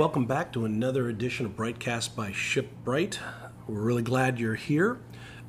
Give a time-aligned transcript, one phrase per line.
[0.00, 3.18] Welcome back to another edition of Brightcast by Shipbright.
[3.68, 4.98] We're really glad you're here.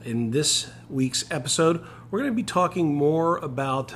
[0.03, 3.95] In this week's episode, we're going to be talking more about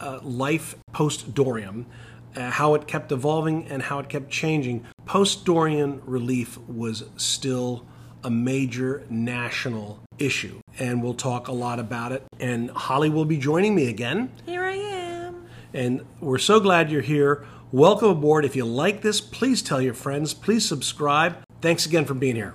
[0.00, 1.86] uh, life post Dorian,
[2.34, 4.84] uh, how it kept evolving and how it kept changing.
[5.06, 7.86] Post Dorian relief was still
[8.24, 12.24] a major national issue, and we'll talk a lot about it.
[12.40, 14.32] And Holly will be joining me again.
[14.44, 15.46] Here I am.
[15.72, 17.46] And we're so glad you're here.
[17.72, 18.44] Welcome aboard.
[18.44, 20.32] If you like this, please tell your friends.
[20.32, 21.36] Please subscribe.
[21.60, 22.54] Thanks again for being here.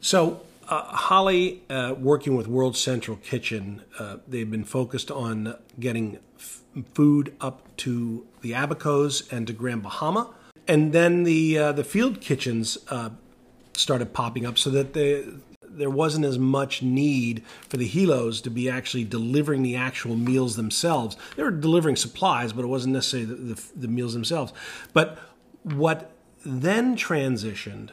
[0.00, 6.18] So, uh, Holly, uh, working with World Central Kitchen, uh, they've been focused on getting
[6.92, 10.34] food up to the Abacos and to Grand Bahama.
[10.66, 13.10] And then the, uh, the field kitchens uh,
[13.74, 15.24] started popping up so that they,
[15.78, 20.56] there wasn't as much need for the helos to be actually delivering the actual meals
[20.56, 21.16] themselves.
[21.36, 24.52] They were delivering supplies, but it wasn't necessarily the, the, the meals themselves.
[24.92, 25.18] But
[25.62, 26.10] what
[26.44, 27.90] then transitioned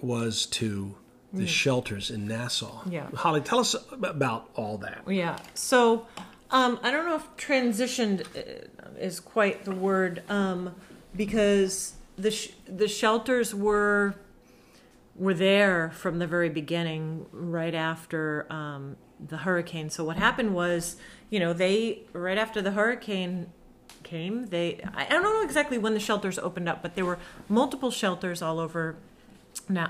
[0.00, 0.94] was to
[1.32, 2.82] the shelters in Nassau.
[2.88, 3.06] Yeah.
[3.14, 5.02] Holly, tell us about all that.
[5.06, 5.38] Yeah.
[5.54, 6.06] So,
[6.50, 10.74] um, I don't know if transitioned uh, is quite the word, um,
[11.14, 14.16] because the sh- the shelters were
[15.14, 18.96] were there from the very beginning, right after um,
[19.28, 19.90] the hurricane.
[19.90, 20.96] So what happened was,
[21.28, 23.52] you know, they right after the hurricane
[24.02, 27.90] came, they I don't know exactly when the shelters opened up, but there were multiple
[27.90, 28.96] shelters all over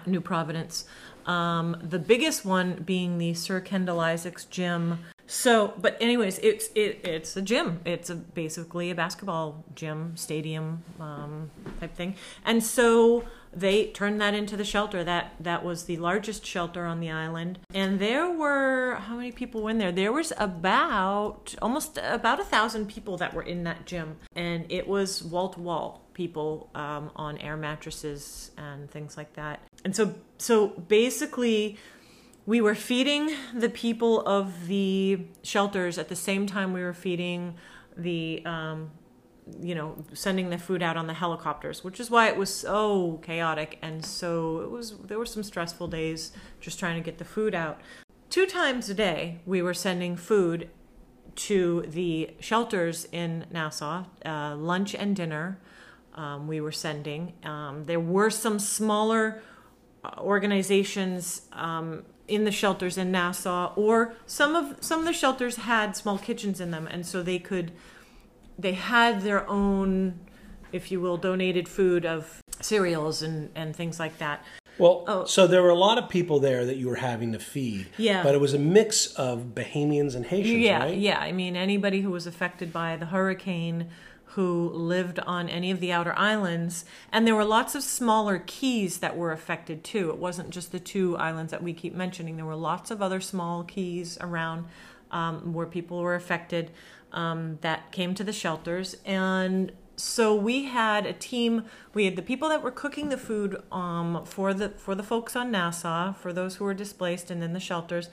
[0.06, 0.84] New Providence.
[1.26, 5.00] Um, the biggest one being the Sir Kendal Isaacs gym.
[5.26, 7.80] So, but anyways, it's it, it's a gym.
[7.84, 12.16] It's a, basically a basketball gym, stadium um, type thing.
[12.44, 15.02] And so they turned that into the shelter.
[15.02, 17.58] That that was the largest shelter on the island.
[17.74, 19.92] And there were how many people were in there?
[19.92, 24.86] There was about almost about a thousand people that were in that gym, and it
[24.86, 29.60] was wall to wall people um, on air mattresses and things like that.
[29.84, 31.78] And so so basically
[32.46, 37.54] we were feeding the people of the shelters at the same time we were feeding
[37.96, 38.90] the um,
[39.60, 43.20] you know sending the food out on the helicopters which is why it was so
[43.22, 47.24] chaotic and so it was there were some stressful days just trying to get the
[47.24, 47.80] food out.
[48.28, 50.70] Two times a day we were sending food
[51.36, 55.58] to the shelters in nassau uh, lunch and dinner
[56.14, 57.32] um, we were sending.
[57.44, 59.42] Um, there were some smaller
[60.18, 65.96] organizations um, in the shelters in Nassau, or some of some of the shelters had
[65.96, 67.72] small kitchens in them, and so they could
[68.60, 70.18] they had their own,
[70.72, 74.44] if you will, donated food of cereals and and things like that.
[74.78, 75.24] Well, Oh.
[75.26, 77.86] so there were a lot of people there that you were having to feed.
[77.98, 78.22] Yeah.
[78.22, 80.96] But it was a mix of Bahamians and Haitians, yeah, right?
[80.96, 81.18] yeah.
[81.18, 83.88] I mean, anybody who was affected by the hurricane,
[84.36, 88.98] who lived on any of the outer islands, and there were lots of smaller keys
[88.98, 90.08] that were affected too.
[90.10, 92.36] It wasn't just the two islands that we keep mentioning.
[92.36, 94.66] There were lots of other small keys around
[95.10, 96.70] um, where people were affected
[97.12, 101.64] um, that came to the shelters, and so we had a team.
[101.92, 105.36] We had the people that were cooking the food um, for the for the folks
[105.36, 108.08] on Nassau, for those who were displaced, and then the shelters.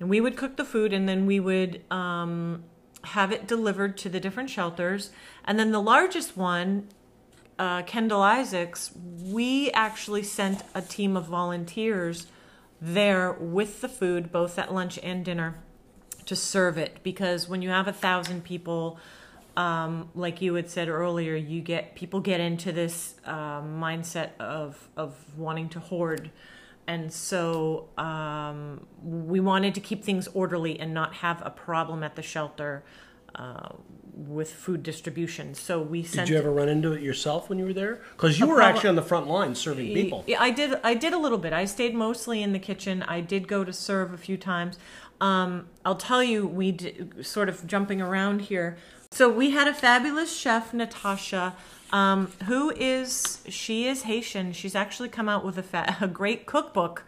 [0.00, 2.64] And we would cook the food, and then we would um,
[3.04, 5.10] have it delivered to the different shelters.
[5.44, 6.88] And then the largest one,
[7.58, 12.26] uh, Kendal Isaacs, we actually sent a team of volunteers
[12.80, 15.56] there with the food, both at lunch and dinner,
[16.26, 17.02] to serve it.
[17.02, 18.98] Because when you have a thousand people,
[19.56, 24.88] um, like you had said earlier, you get people get into this uh, mindset of
[24.96, 26.30] of wanting to hoard,
[26.86, 32.16] and so um, we wanted to keep things orderly and not have a problem at
[32.16, 32.82] the shelter
[33.36, 33.68] uh,
[34.12, 35.54] with food distribution.
[35.54, 36.26] So we sent.
[36.26, 38.00] Did you ever run into it yourself when you were there?
[38.12, 40.24] Because you were problem- actually on the front line serving people.
[40.26, 40.78] Yeah, I did.
[40.84, 41.52] I did a little bit.
[41.52, 43.02] I stayed mostly in the kitchen.
[43.02, 44.78] I did go to serve a few times.
[45.24, 48.76] Um, I'll tell you, we did, sort of jumping around here.
[49.10, 51.54] So we had a fabulous chef, Natacha,
[51.92, 54.52] um, who is she is Haitian.
[54.52, 57.04] She's actually come out with a, fa- a great cookbook.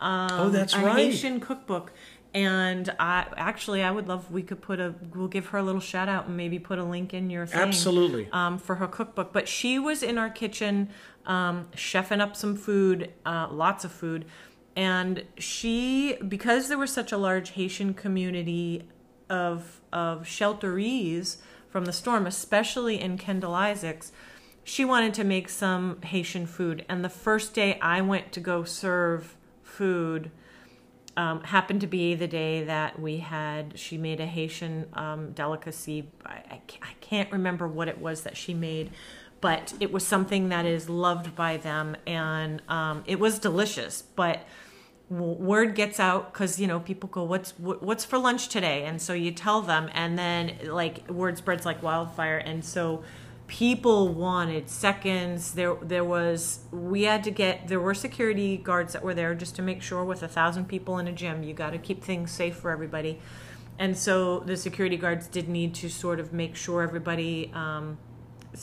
[0.00, 0.96] Um, Oh, that's a right.
[0.96, 1.92] Haitian cookbook.
[2.34, 4.94] And I actually, I would love we could put a.
[5.14, 7.62] We'll give her a little shout out and maybe put a link in your thing
[7.62, 8.28] Absolutely.
[8.30, 9.32] um, for her cookbook.
[9.32, 10.90] But she was in our kitchen,
[11.24, 14.26] um, chefing up some food, uh, lots of food.
[14.76, 18.82] And she, because there was such a large Haitian community
[19.28, 21.38] of of shelterees
[21.68, 24.12] from the storm, especially in Kendal Isaacs,
[24.62, 26.84] she wanted to make some Haitian food.
[26.88, 30.30] And the first day I went to go serve food,
[31.16, 36.10] um, happened to be the day that we had she made a haitian um, delicacy
[36.26, 38.90] I, I can't remember what it was that she made
[39.40, 44.02] but it was something that is loved by them, and um, it was delicious.
[44.02, 44.42] But
[45.08, 49.00] word gets out because you know people go, "What's wh- what's for lunch today?" And
[49.00, 53.04] so you tell them, and then like word spreads like wildfire, and so
[53.46, 55.52] people wanted seconds.
[55.52, 59.54] There there was we had to get there were security guards that were there just
[59.56, 62.30] to make sure with a thousand people in a gym you got to keep things
[62.30, 63.20] safe for everybody.
[63.78, 67.98] And so the security guards did need to sort of make sure everybody um,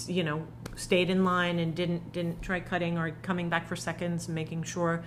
[0.07, 0.45] you know
[0.75, 5.03] stayed in line and didn't didn't try cutting or coming back for seconds making sure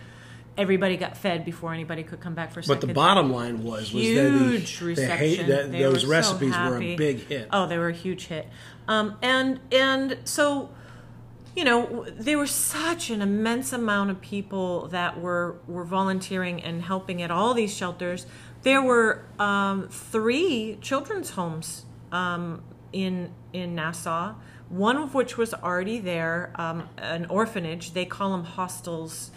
[0.58, 2.80] everybody got fed before anybody could come back for seconds.
[2.80, 5.18] But the bottom line was was that the, huge the reception.
[5.18, 7.48] hate, that They those were so recipes were a big hit.
[7.52, 8.48] Oh, they were a huge hit.
[8.88, 10.70] Um, and and so,
[11.54, 16.82] you know, there were such an immense amount of people that were were volunteering and
[16.82, 18.26] helping at all these shelters.
[18.62, 22.62] There were um, three children's homes um,
[22.92, 24.34] in in Nassau.
[24.68, 27.92] One of which was already there, um, an orphanage.
[27.92, 29.30] They call them hostels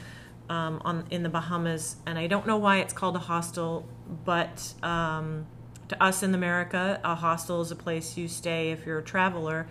[0.50, 3.88] um, on in the Bahamas, and I don't know why it's called a hostel,
[4.26, 5.46] but um,
[5.88, 9.68] to us in America, a hostel is a place you stay if you're a traveler.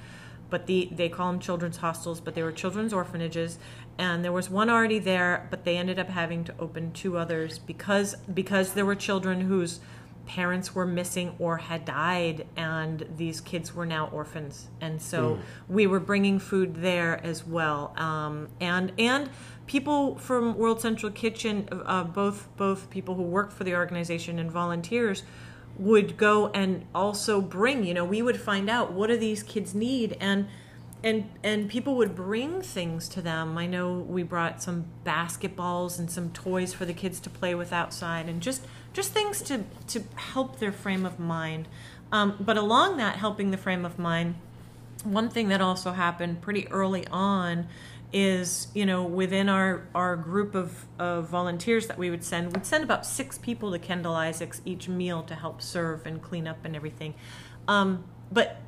[0.51, 3.59] But the they call them children's hostels, but they were children's orphanages,
[3.99, 7.59] and there was one already there, but they ended up having to open two others
[7.59, 9.81] because because there were children whose
[10.29, 15.39] parents were missing or had died and these kids were now orphans and so
[15.69, 19.31] we were bringing food there as well um, and and
[19.69, 24.51] people from world central kitchen uh, both both people who work for the organization and
[24.51, 25.23] volunteers
[25.79, 29.75] would go and also bring you know we would find out what do these kids
[29.75, 30.49] need and
[31.05, 33.57] and and people would bring things to them.
[33.57, 37.73] I know we brought some basketballs and some toys for the kids to play with
[37.73, 41.69] outside and just just things to to help their frame of mind.
[42.11, 44.37] Um, but along that helping the frame of mind
[45.05, 47.69] one thing that also happened pretty early on
[48.13, 52.65] is you know within our our group of, of volunteers that we would send we'd
[52.65, 56.65] send about six people to kendal isaacs each meal to help serve and clean up
[56.65, 57.15] and everything
[57.67, 58.63] um, but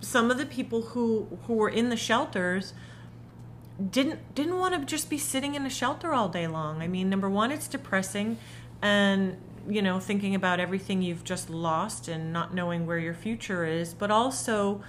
[0.00, 2.74] some of the people who who were in the shelters
[3.90, 6.82] didn't didn't want to just be sitting in a shelter all day long.
[6.82, 8.38] I mean, number one, it's depressing,
[8.80, 9.36] and
[9.68, 13.94] you know, thinking about everything you've just lost and not knowing where your future is.
[13.94, 14.82] But also,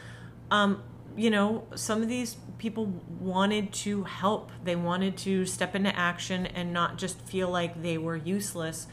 [0.52, 0.84] um,
[1.16, 2.86] you know, some of these people
[3.20, 4.52] wanted to help.
[4.64, 8.88] They wanted to step into action and not just feel like they were useless.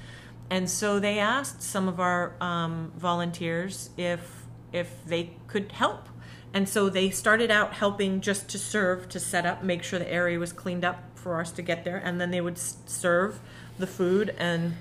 [0.51, 6.09] And so they asked some of our um, volunteers if if they could help.
[6.53, 10.13] And so they started out helping just to serve, to set up, make sure the
[10.13, 13.41] area was cleaned up for us to get there, and then they would serve
[13.79, 14.35] the food.
[14.39, 14.75] And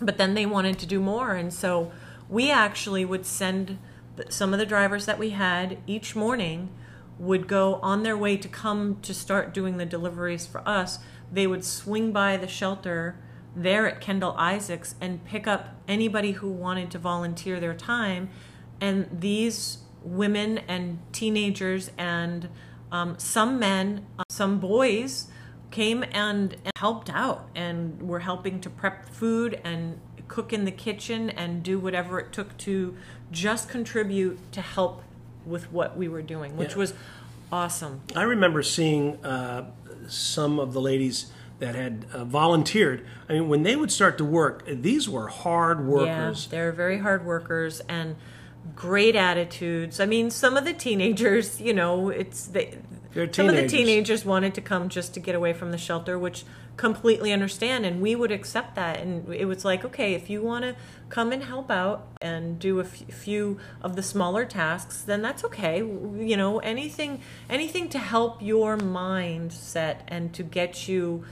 [0.00, 1.90] but then they wanted to do more, and so
[2.28, 3.78] we actually would send
[4.28, 6.70] some of the drivers that we had each morning
[7.18, 10.98] would go on their way to come to start doing the deliveries for us.
[11.30, 13.16] They would swing by the shelter
[13.54, 18.30] there at Kendal Isaacs and pick up anybody who wanted to volunteer their time.
[18.80, 22.48] And these women and teenagers and
[22.90, 25.28] um, some men, uh, some boys
[25.70, 30.00] came and, and helped out and were helping to prep food and
[30.30, 32.96] cook in the kitchen and do whatever it took to
[33.32, 35.02] just contribute to help
[35.44, 36.78] with what we were doing, which Yeah.
[36.78, 36.94] was
[37.50, 38.00] awesome.
[38.14, 39.70] I remember seeing uh,
[40.06, 43.04] some of the ladies that had uh, volunteered.
[43.28, 46.44] I mean, when they would start to work, these were hard workers.
[46.46, 48.14] Yeah, they're very hard workers and
[48.76, 49.98] great attitudes.
[49.98, 52.78] I mean, some of the teenagers, you know, it's they.
[53.32, 54.24] Some of the teenagers.
[54.24, 56.44] wanted to come just to get away from the shelter, which
[56.76, 59.00] completely understand, and we would accept that.
[59.00, 60.76] And it was like, okay, if you want to
[61.08, 65.44] come and help out and do a f- few of the smaller tasks, then that's
[65.44, 65.78] okay.
[65.78, 71.24] You know, anything, anything to help your mindset and to get you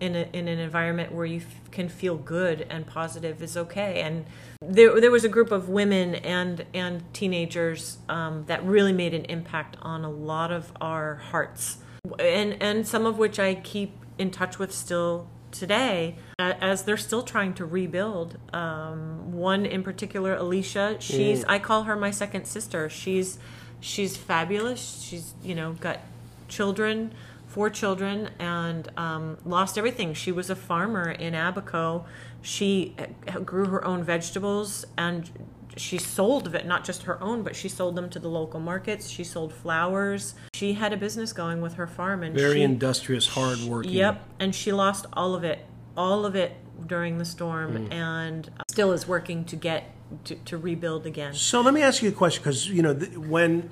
[0.00, 4.00] in a, in an environment where you f- can feel good and positive is okay.
[4.00, 4.26] And
[4.60, 9.24] there there was a group of women and and teenagers um, that really made an
[9.26, 11.78] impact on a lot of our hearts,
[12.18, 17.22] and and some of which I keep in touch with still today as they're still
[17.22, 18.38] trying to rebuild.
[18.52, 22.88] Um, one in particular, Alicia, she's I call her my second sister.
[22.88, 23.38] She's
[23.80, 25.02] she's fabulous.
[25.02, 26.00] She's you know got
[26.48, 27.12] children
[27.56, 30.12] four children and um, lost everything.
[30.12, 32.04] She was a farmer in Abaco.
[32.42, 35.30] She uh, grew her own vegetables and
[35.78, 39.08] she sold it, not just her own, but she sold them to the local markets.
[39.08, 40.34] She sold flowers.
[40.52, 43.92] She had a business going with her farm, and Very she, industrious, hard working.
[43.92, 45.64] Yep, and she lost all of it,
[45.96, 46.52] all of it
[46.86, 49.84] during the storm, and still is working to get
[50.24, 51.34] to, to rebuild again.
[51.34, 53.70] So let me ask you a question because you know th- when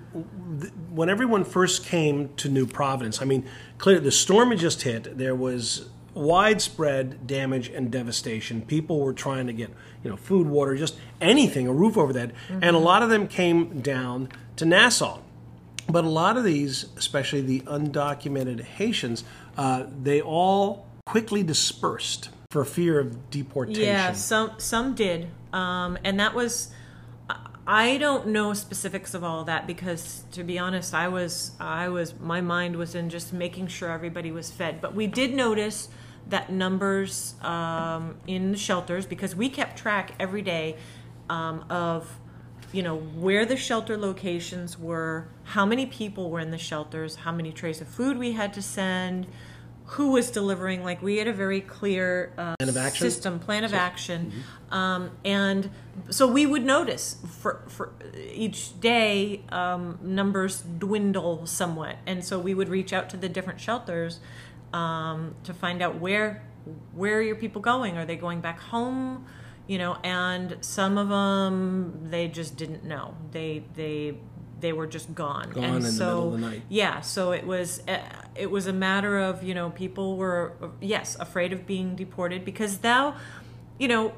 [0.60, 3.46] th- when everyone first came to New Providence, I mean,
[3.78, 5.16] clearly the storm had just hit.
[5.18, 8.62] There was widespread damage and devastation.
[8.62, 9.70] People were trying to get
[10.02, 13.28] you know food, water, just anything, a roof over that, and a lot of them
[13.28, 15.20] came down to Nassau.
[15.86, 19.22] But a lot of these, especially the undocumented Haitians,
[19.58, 23.82] uh, they all quickly dispersed for fear of deportation.
[23.82, 26.72] Yeah, some some did, um, and that was.
[27.66, 31.88] I don't know specifics of all of that because, to be honest, I was I
[31.88, 34.82] was my mind was in just making sure everybody was fed.
[34.82, 35.88] But we did notice
[36.28, 40.76] that numbers um, in the shelters because we kept track every day
[41.30, 42.18] um, of
[42.72, 47.32] you know where the shelter locations were, how many people were in the shelters, how
[47.32, 49.26] many trays of food we had to send,
[49.86, 50.82] who was delivering.
[50.82, 53.10] Like we had a very clear uh, Plan of action?
[53.10, 54.32] system, plan of action,
[54.70, 55.70] um, and
[56.10, 57.92] so we would notice for for
[58.32, 63.60] each day um, numbers dwindle somewhat, and so we would reach out to the different
[63.60, 64.20] shelters
[64.72, 66.42] um, to find out where
[66.94, 67.96] where are your people going?
[67.96, 69.26] Are they going back home?
[69.66, 73.14] You know, and some of them they just didn't know.
[73.30, 74.18] They they
[74.64, 75.50] they were just gone.
[75.50, 76.62] Gone and in the so, middle of the night.
[76.70, 77.98] Yeah, so it was uh,
[78.34, 82.78] it was a matter of you know people were yes afraid of being deported because
[82.78, 83.14] thou,
[83.78, 84.14] you know.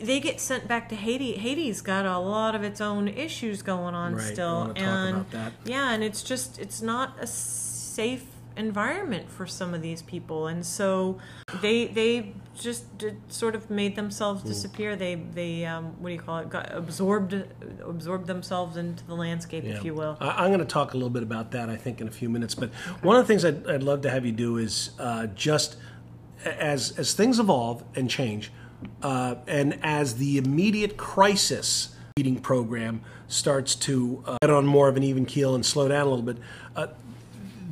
[0.00, 1.34] They get sent back to Haiti.
[1.34, 5.24] Haiti's got a lot of its own issues going on Right, still, and
[5.64, 8.26] yeah, and it's just it's not a safe
[8.56, 11.18] environment for some of these people, and so
[11.62, 14.48] they they just did, sort of made themselves Hmm.
[14.48, 14.96] disappear.
[14.96, 16.48] They they um, what do you call it?
[16.50, 17.34] Got absorbed
[17.84, 20.16] absorbed themselves into the landscape, if you will.
[20.20, 22.28] I, I'm going to talk a little bit about that, I think, in a few
[22.28, 22.54] minutes.
[22.54, 22.70] But
[23.02, 25.76] one of the things I'd, I'd love to have you do is uh, just
[26.44, 28.52] as as things evolve and change,
[29.02, 34.96] uh, and as the immediate crisis feeding program starts to uh, get on more of
[34.96, 36.38] an even keel and slow down a little bit.
[36.74, 36.86] Uh,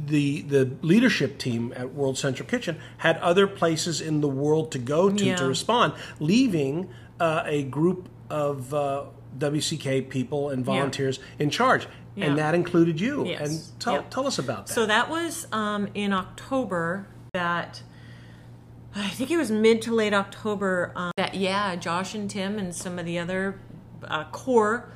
[0.07, 4.79] the the leadership team at World Central Kitchen had other places in the world to
[4.79, 5.37] go to Yeah.
[5.37, 6.89] to respond, leaving
[7.21, 9.05] uh, a group of uh,
[9.39, 12.27] WCK people and volunteers in charge, Yeah.
[12.27, 13.27] and that included you.
[13.27, 13.41] Yes.
[13.41, 14.73] And tell tell us about that.
[14.73, 17.83] So that was um, in October that
[18.97, 22.75] I think it was mid to late October um, that yeah, Josh and Tim and
[22.75, 23.59] some of the other
[24.05, 24.89] uh, core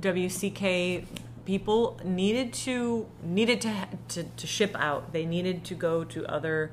[0.00, 1.04] WCK
[1.46, 5.12] people needed to needed to, to to ship out.
[5.12, 6.72] They needed to go to other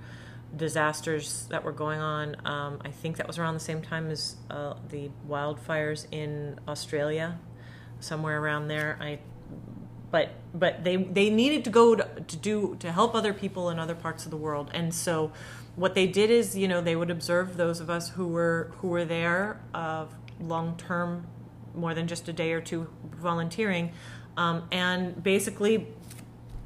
[0.56, 2.36] disasters that were going on.
[2.46, 7.40] Um, I think that was around the same time as uh, the wildfires in Australia,
[8.00, 8.98] somewhere around there.
[9.00, 9.20] I
[10.12, 13.80] but but they they needed to go to, to do to help other people in
[13.80, 15.32] other parts of the world and so
[15.76, 18.90] what they did is you know they would observe those of us who were who
[18.90, 20.06] were there uh,
[20.40, 21.26] long term
[21.74, 23.92] more than just a day or two volunteering
[24.38, 25.88] um, and basically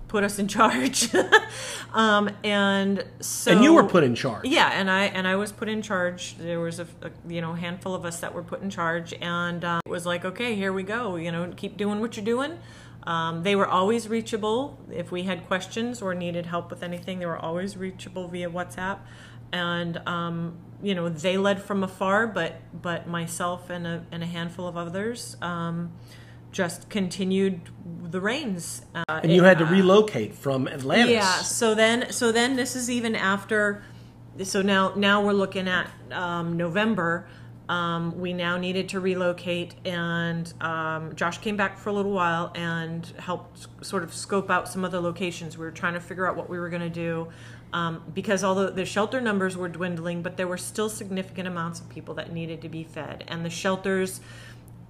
[0.08, 1.14] put us in charge
[1.94, 4.46] um, and so and you were put in charge.
[4.46, 6.38] yeah, and I and I was put in charge.
[6.38, 9.64] There was a, a you know handful of us that were put in charge, and
[9.64, 11.16] um, it was like, okay, here we go.
[11.16, 12.60] You know, keep doing what you're doing.
[13.04, 17.20] Um, they were always reachable if we had questions or needed help with anything.
[17.20, 19.00] They were always reachable via WhatsApp,
[19.54, 24.28] and um, you know they led from afar, but but myself and a and a
[24.28, 25.94] handful of others um,
[26.52, 27.62] just continued
[28.12, 28.82] the reins.
[28.96, 31.12] Uh, And you had to relocate from Atlantis.
[31.12, 31.42] yeah.
[31.42, 33.84] So then, so then this is even after.
[34.44, 37.28] So now, now we're looking at um, November.
[37.70, 42.50] Um, we now needed to relocate, and um, Josh came back for a little while
[42.56, 45.58] and helped sort of scope out some other locations.
[45.58, 47.28] We were trying to figure out what we were going to do.
[47.74, 51.90] Um, because although the shelter numbers were dwindling, but there were still significant amounts of
[51.90, 54.22] people that needed to be fed, and the shelters,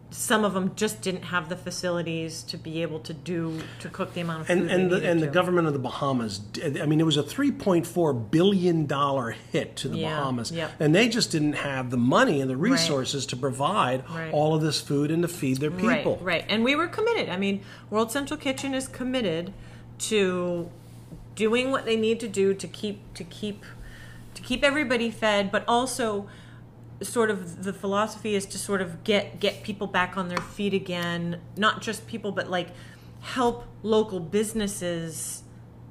[0.09, 4.13] some of them just didn't have the facilities to be able to do to cook
[4.13, 6.39] the amount of food And they and the and the government of the Bahamas.
[6.63, 10.51] I mean, it was a three point four billion dollar hit to the Yeah, Bahamas,
[10.51, 10.71] yep.
[10.79, 14.33] and they just didn't have the money and the resources to provide Right.
[14.33, 16.15] all of this food and to feed their people.
[16.17, 16.45] Right, right.
[16.47, 17.27] And we were committed.
[17.27, 19.53] I mean, World Central Kitchen is committed
[19.99, 20.69] to
[21.35, 23.65] doing what they need to do to keep to keep
[24.35, 26.27] to keep everybody fed, but also
[27.01, 30.73] sort of the philosophy is to sort of get get people back on their feet
[30.73, 32.69] again, not just people but like
[33.21, 35.43] help local businesses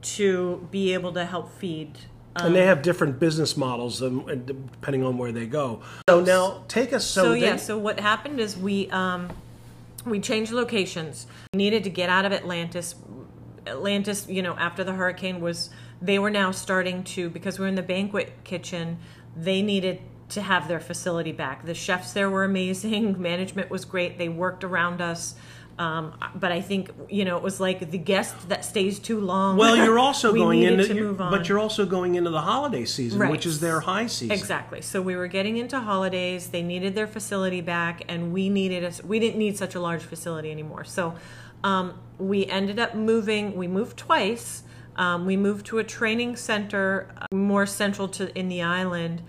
[0.02, 1.98] to be able to help feed
[2.44, 5.80] and they have different business models um, and depending on where they go.
[6.08, 7.04] So now take us.
[7.04, 9.30] So, So, they- yeah, so what happened is we um,
[10.04, 11.26] we changed locations.
[11.52, 12.94] We needed to get out of Atlantis.
[13.66, 15.70] Atlantis, you know, after the hurricane was,
[16.00, 18.98] they were now starting to because we're in the banquet kitchen.
[19.36, 21.64] They needed to have their facility back.
[21.64, 23.20] The chefs there were amazing.
[23.30, 24.18] Management was great.
[24.18, 25.34] They worked around us.
[25.78, 29.58] Um, but I think you know it was like the guest that stays too long.
[29.58, 33.18] Well, you're also going into, to you're- but you're also going into the holiday season,
[33.18, 33.30] Right.
[33.30, 34.32] which is their high season.
[34.32, 34.80] Exactly.
[34.80, 36.48] So we were getting into holidays.
[36.48, 39.04] They needed their facility back, and we needed us.
[39.04, 40.84] We didn't need such a large facility anymore.
[40.84, 41.14] So
[41.62, 43.54] um, we ended up moving.
[43.54, 44.62] We moved twice.
[44.96, 49.20] Um, we moved to a training center uh, more central to in the island.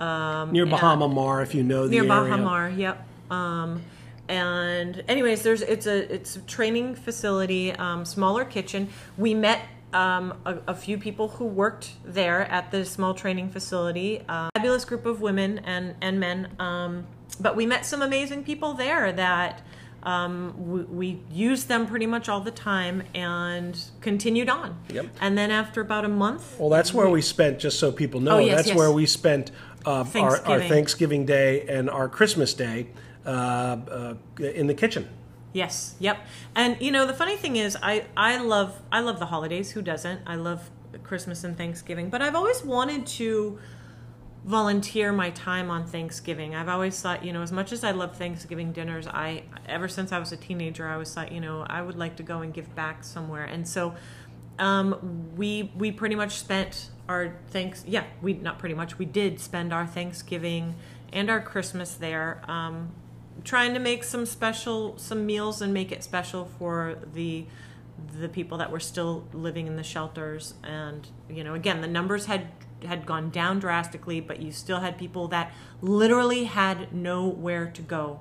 [0.00, 2.08] Um, Near and- Baha Mar, if you know the near area.
[2.08, 2.70] Baha Mar.
[2.70, 3.06] Yep.
[3.30, 3.82] Um,
[4.28, 8.88] and anyways, there's it's a it's a training facility, um, smaller kitchen.
[9.18, 9.60] We met
[9.92, 14.22] um, a, a few people who worked there at the small training facility.
[14.28, 16.48] Uh, fabulous group of women and and men.
[16.58, 17.06] Um,
[17.40, 19.62] but we met some amazing people there that.
[20.02, 24.78] Um, we, we used them pretty much all the time and continued on.
[24.88, 25.08] Yep.
[25.20, 28.36] And then after about a month, Well, that's where we spent, just so people know,
[28.36, 28.76] Oh, yes, that's yes.
[28.78, 29.50] where we spent
[29.90, 31.26] uh, our, our Thanksgiving.
[31.26, 32.88] Day and our Christmas Day
[33.26, 35.08] uh, uh, in the kitchen.
[35.52, 35.96] Yes.
[35.98, 36.18] Yep.
[36.54, 39.72] And you know the funny thing is, I I love I love the holidays.
[39.72, 40.22] Who doesn't?
[40.26, 40.70] I love
[41.02, 42.10] Christmas and Thanksgiving.
[42.10, 43.58] But I've always wanted to
[44.44, 46.54] volunteer my time on Thanksgiving.
[46.54, 50.12] I've always thought, you know, as much as I love Thanksgiving dinners, I ever since
[50.12, 52.54] I was a teenager, I always thought, you know, I would like to go and
[52.54, 53.44] give back somewhere.
[53.44, 53.94] And so
[54.60, 59.40] um, we we pretty much spent our thanks yeah we not pretty much we did
[59.40, 60.74] spend our Thanksgiving
[61.12, 62.90] and our Christmas there um,
[63.42, 67.46] trying to make some special some meals and make it special for the
[68.18, 70.54] the people that were still living in the shelters.
[70.62, 72.48] And you know again the numbers had
[72.86, 75.52] had gone down drastically but you still had people that
[75.82, 78.20] literally had nowhere to go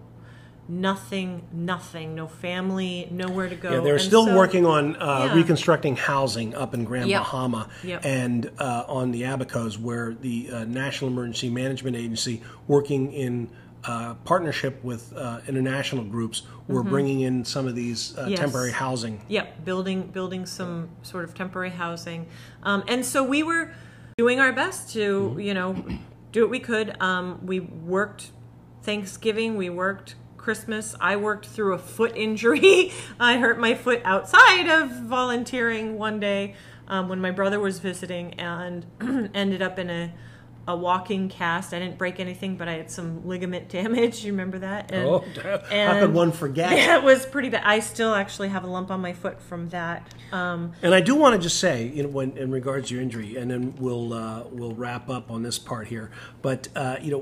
[0.69, 5.25] nothing nothing no family nowhere to go Yeah, they're And still so- working on uh,
[5.25, 5.33] Yeah.
[5.35, 7.22] reconstructing housing up in Grand Yep.
[7.22, 8.05] Bahama Yep.
[8.05, 13.50] and uh, on the Abacos, where the uh, National Emergency Management Agency, working in
[13.83, 18.29] uh, partnership with uh, international groups, were bringing in some of these uh, Mm-hmm.
[18.31, 18.39] Yes.
[18.39, 19.22] temporary housing.
[19.27, 22.27] Yep, building building some sort of temporary housing,
[22.61, 23.72] um, and so we were
[24.17, 25.83] doing our best to you know
[26.31, 27.01] do what we could.
[27.01, 28.31] Um, we worked
[28.83, 30.95] Thanksgiving, we worked Christmas.
[30.99, 32.91] I worked through a foot injury.
[33.19, 36.55] I hurt my foot outside of volunteering one day
[36.87, 38.85] um, when my brother was visiting, and
[39.35, 40.11] ended up in a
[40.70, 41.74] a walking cast.
[41.74, 44.24] I didn't break anything, but I had some ligament damage.
[44.24, 44.92] You remember that?
[44.92, 45.20] And, Oh,
[45.72, 46.72] how could one forget?
[46.77, 47.64] yeah, it was pretty bad.
[47.66, 50.08] I still actually have a lump on my foot from that.
[50.32, 53.01] Um, And I do want to just say, you know, when in regards to your
[53.03, 56.12] injury, and then we'll uh, we'll wrap up on this part here.
[56.44, 57.20] But uh, you know,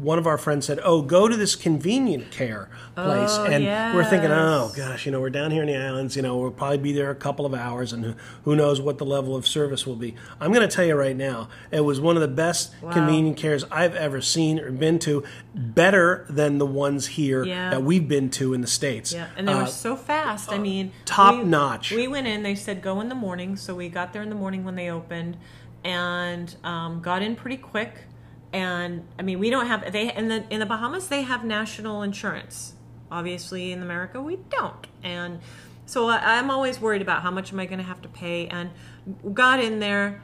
[0.00, 4.04] one of our friends said, "Oh, go to this convenient care place," Oh, and we're
[4.04, 6.16] thinking, "Oh gosh, you know, we're down here in the islands.
[6.16, 9.04] You know, we'll probably be there a couple of hours, and who knows what the
[9.04, 12.16] level of service will be." I'm going to tell you right now, it was one
[12.16, 15.24] of the best convenient cares I've ever seen or been to.
[15.54, 17.70] Better than the ones here Yeah.
[17.70, 19.12] that we've been to in the states.
[19.12, 20.52] yeah, and they were Uh, so fast.
[20.52, 21.92] I mean, top we- notch.
[21.92, 22.42] We went in.
[22.42, 24.90] They said go in the morning, so we got there in the morning when they
[24.90, 25.36] opened,
[25.84, 28.04] and um, got in pretty quick.
[28.52, 31.08] And I mean, we don't have they in the in the Bahamas.
[31.08, 32.74] They have national insurance.
[33.10, 34.86] Obviously, in America, we don't.
[35.02, 35.40] And
[35.86, 38.46] so I, I'm always worried about how much am I going to have to pay.
[38.48, 38.70] And
[39.34, 40.22] got in there.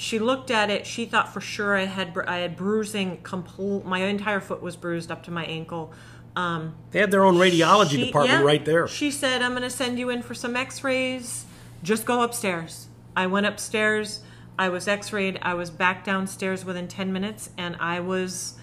[0.00, 0.86] She looked at it.
[0.86, 3.18] She thought for sure I had I had bruising.
[3.24, 3.84] Complete.
[3.84, 5.92] My entire foot was bruised up to my ankle.
[6.36, 8.46] Um, They had their own radiology she- department yeah.
[8.46, 8.86] right there.
[8.86, 11.46] She said, I'm going to send you in for some x rays.
[11.82, 12.86] Just go upstairs.
[13.16, 14.20] I went upstairs.
[14.56, 15.36] I was x rayed.
[15.42, 18.54] I was back downstairs within 10 minutes, and I was.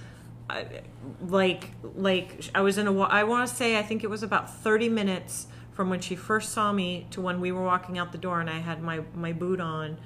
[0.50, 0.84] I-
[1.28, 3.00] like like I was in a.
[3.02, 6.54] I want to say I think it was about 30 minutes from when she first
[6.54, 9.34] saw me to when we were walking out the door and I had my my
[9.34, 9.98] boot on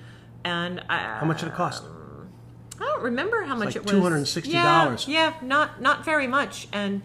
[0.44, 1.84] and I, How much did it cost?
[2.80, 3.94] I don't remember how much like it was.
[3.94, 4.54] $260.
[4.54, 7.02] Yeah, yeah, not not very much, and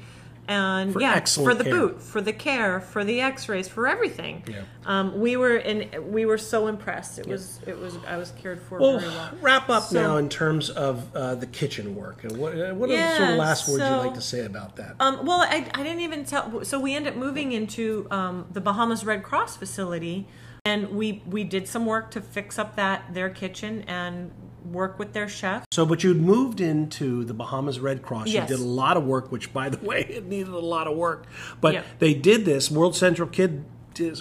[0.47, 1.73] and For yeah, excellent for the care.
[1.81, 4.44] boot, for the care, for the X-rays, for everything.
[4.47, 4.61] Yeah.
[4.85, 6.12] Um, we were in.
[6.12, 7.18] We were so impressed.
[7.18, 7.61] It was.
[7.66, 7.97] It was.
[8.07, 9.31] I was cared for Well, very well.
[9.40, 12.23] wrap up So- now in terms of uh, the kitchen work.
[12.25, 14.77] And what, uh, what are the sort of last words you'd like to say about
[14.77, 14.97] that?
[15.01, 16.62] Um, well, I, I didn't even tell.
[16.64, 20.29] So we ended up moving into um, the Bahamas Red Cross facility,
[20.64, 24.31] and we we did some work to fix up that their kitchen and
[24.64, 25.66] work with their chef.
[25.70, 28.29] so, but you'd moved into the Bahamas Red Cross.
[28.29, 28.48] Yes.
[28.48, 30.96] You did a lot of work, which, by the way, it needed a lot of
[30.96, 31.27] work.
[31.61, 31.87] But Yep.
[31.98, 32.70] they did this.
[32.70, 33.64] World Central Kid.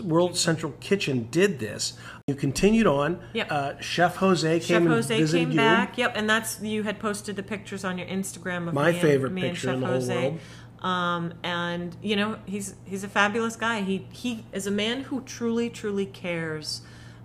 [0.04, 1.94] World Central Kitchen did this.
[2.28, 3.20] You continued on.
[3.34, 3.48] Yep.
[3.52, 5.58] Uh, Chef Jose Chef came and Jose came you.
[5.58, 5.98] back.
[5.98, 9.32] Yep, and that's you had posted the pictures on your Instagram of My me favorite
[9.32, 10.22] and, picture in Chef the whole Jose.
[10.22, 10.40] world.
[10.84, 13.82] Um, and you know he's he's a fabulous guy.
[13.82, 16.82] He he is a man who truly truly cares.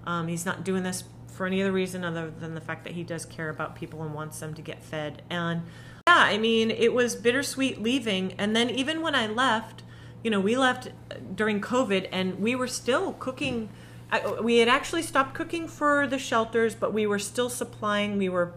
[0.06, 3.02] Um, he's not doing this for any other reason other than the fact that he
[3.02, 5.22] does care about people and wants them to get fed.
[5.28, 5.62] And
[6.06, 8.32] yeah, I mean, it was bittersweet leaving.
[8.38, 9.82] And then even when I left,
[10.24, 10.88] you know, we left
[11.34, 13.68] during COVID and we were still cooking.
[14.10, 18.18] I- We had actually stopped cooking for the shelters, but we were still supplying.
[18.18, 18.52] We were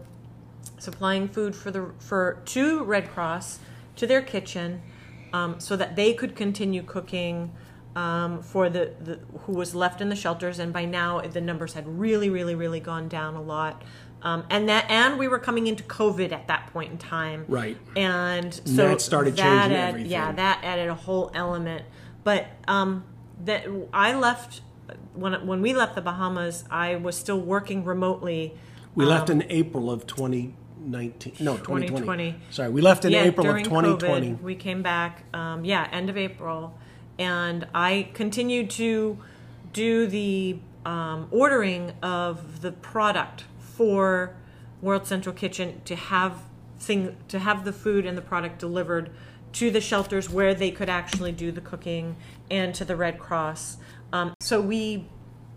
[0.78, 3.58] supplying food for the for to Red Cross
[3.96, 4.80] to their kitchen,
[5.32, 7.52] um, so that they could continue cooking
[7.96, 10.58] um, for the, the who was left in the shelters.
[10.58, 13.82] And by now, the numbers had really, really, really gone down a lot.
[14.22, 17.76] Um, and that and we were coming into COVID at that point in time, Right.
[17.96, 20.10] And so that started that changing add- everything.
[20.12, 21.84] Yeah, that added a whole element.
[22.22, 23.04] But um,
[23.44, 24.60] that I left
[25.14, 28.54] when when we left the Bahamas, I was still working remotely.
[28.94, 30.06] We left Um, in April of
[30.90, 31.44] 2019.
[31.44, 31.86] No, 2020.
[31.86, 32.34] 2020.
[32.50, 34.32] Sorry, we left in yeah, April of during 2020.
[34.32, 35.24] COVID, we came back.
[35.34, 36.74] Um, yeah, end of April,
[37.18, 39.18] and I continued to
[39.72, 44.34] do the um, ordering of the product for
[44.80, 46.42] World Central Kitchen to have
[46.78, 49.10] thing to have the food and the product delivered
[49.52, 52.16] to the shelters where they could actually do the cooking
[52.50, 53.76] and to the Red Cross.
[54.12, 55.06] Um, so we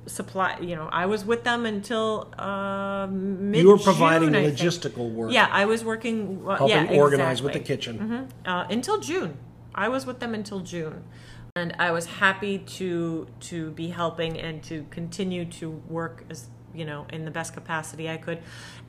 [0.08, 5.32] supply you know i was with them until uh mid You were providing logistical work.
[5.32, 7.94] yeah i was working uh, Helping yeah, organize with the exactly.
[7.98, 8.30] kitchen.
[8.46, 9.38] uh, until June.
[9.74, 11.04] I was with them until June,
[11.56, 16.86] and I was happy to to be helping and to continue to work as you
[16.86, 18.40] know in the best capacity I could.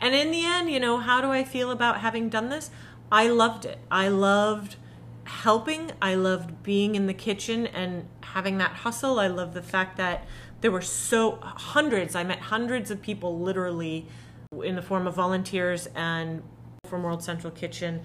[0.01, 2.71] And in the end, you know, how do I feel about having done this?
[3.11, 3.79] I loved it.
[3.91, 4.77] I loved
[5.25, 5.91] helping.
[6.01, 9.19] I loved being in the kitchen and having that hustle.
[9.19, 10.25] I love the fact that
[10.61, 12.15] there were so hundreds.
[12.15, 14.07] I met hundreds of people literally
[14.65, 16.43] in the form of volunteers and
[16.87, 18.01] from World Central Kitchen.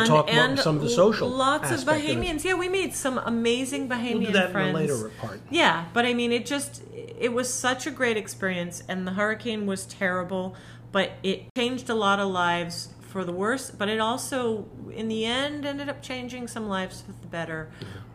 [0.00, 2.16] And, Talk more- some of the social lots of aspect of.
[2.16, 2.42] Bahamians.
[2.44, 4.70] Yeah, we made some amazing Bahamian We'll do that friends.
[4.70, 5.40] in a later part.
[5.50, 9.66] Yeah, but I mean, it just it was such a great experience, and the hurricane
[9.66, 10.56] was terrible,
[10.90, 13.70] but it changed a lot of lives for the worse.
[13.70, 17.70] But it also, in the end, ended up changing some lives for the better,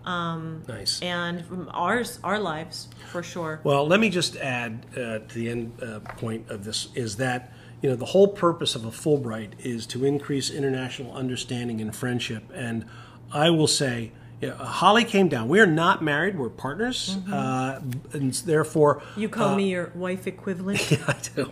[0.10, 1.02] um, Nice.
[1.02, 3.60] and ours, our lives for sure.
[3.64, 7.52] Well, let me just add uh, to the end uh, point of this is that
[7.82, 12.44] you know the whole purpose of a Fulbright is to increase international understanding and friendship.
[12.54, 12.86] And
[13.32, 15.48] I will say, you know, Holly came down.
[15.48, 17.80] We are not married; we're partners, uh,
[18.14, 20.92] and therefore You call me your wife equivalent.
[20.92, 21.52] Yeah, I do.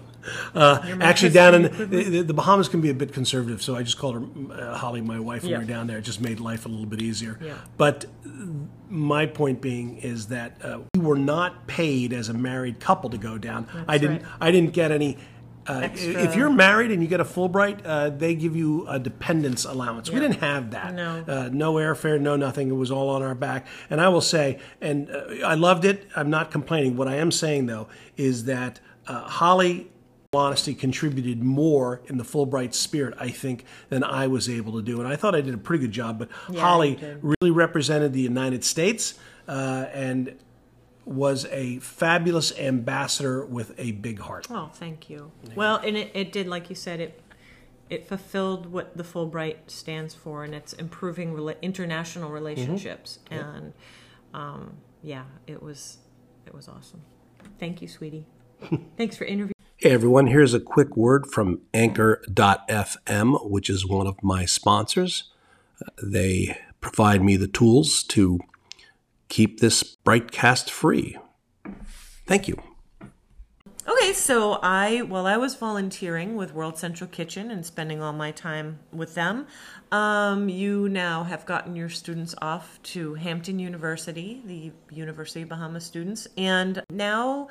[0.54, 3.98] Uh, actually, down in the, the Bahamas can be a bit conservative, so I just
[3.98, 5.58] called her uh, Holly, my wife, when Yeah.
[5.60, 5.98] we were down there.
[5.98, 7.38] It just made life a little bit easier.
[7.42, 7.56] Yeah.
[7.78, 8.06] But
[8.90, 13.18] my point being is that uh, we were not paid as a married couple to
[13.18, 13.68] go down.
[13.88, 14.24] I didn't.
[14.24, 14.32] right.
[14.42, 15.18] I didn't get any.
[15.66, 19.66] Uh, if you're married and you get a Fulbright, uh, they give you a dependence
[19.66, 20.10] allowance.
[20.10, 20.94] We didn't have that.
[20.94, 21.26] No.
[21.28, 22.70] Uh, no airfare, no nothing.
[22.70, 23.68] It was all on our back.
[23.90, 26.08] And I will say, and uh, I loved it.
[26.16, 26.96] I'm not complaining.
[26.96, 29.92] What I am saying though is that uh, Holly,
[30.34, 35.00] honesty, contributed more in the Fulbright spirit, I think, than I was able to do.
[35.00, 36.20] And I thought I did a pretty good job.
[36.20, 40.36] But Yeah, Holly really represented the United States uh, and
[41.06, 44.48] was a fabulous ambassador with a big heart.
[44.50, 45.32] Oh, thank you.
[45.56, 47.22] Well, and it, it did, like you said, it
[47.90, 53.20] it fulfilled what the Fulbright stands for, and it's improving rela- international relationships.
[53.32, 53.72] And
[54.34, 56.00] um, yeah, it was
[56.46, 57.02] it was awesome.
[57.60, 58.26] Thank you, sweetie.
[58.98, 59.54] Thanks for interviewing.
[59.80, 65.26] Hey everyone, here's a quick word from Anchor.fm, which is one of my sponsors.
[66.02, 68.40] They provide me the tools to
[69.30, 71.16] keep this broadcast free.
[72.26, 72.60] Thank you.
[73.88, 78.32] Okay, so I while I was volunteering with World Central Kitchen and spending all my
[78.32, 79.46] time with them,
[79.92, 85.86] um, you now have gotten your students off to Hampton University, the University of Bahamas
[85.86, 87.48] students, and now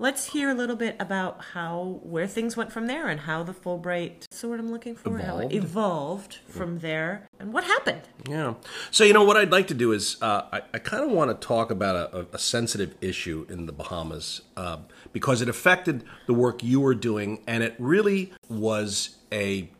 [0.00, 3.52] let's hear a little bit about how where things went from there and how the
[3.52, 4.24] Fulbright.
[4.30, 5.54] So what I'm looking for, how it Evolved.
[5.54, 8.02] evolved from there, and what happened.
[8.28, 8.54] Yeah.
[8.90, 11.30] So you know what I'd like to do is uh, I, I kind of want
[11.30, 14.78] to talk about a, a sensitive issue in the Bahamas uh,
[15.12, 19.70] because it affected the work you were doing, and it really was a